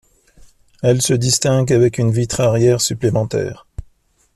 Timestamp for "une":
1.99-2.09